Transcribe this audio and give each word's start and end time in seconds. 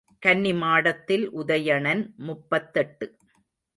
கன்னி 0.23 0.53
மாடத்தில் 0.53 1.25
உதயணன் 1.33 2.03
முப்பத்தெட்டு. 2.25 3.07